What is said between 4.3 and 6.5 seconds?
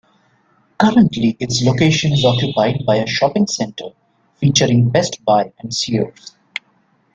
featuring Best Buy and Sears.